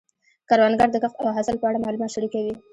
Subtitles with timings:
[0.49, 2.53] کروندګر د کښت او حاصل په اړه معلومات شریکوي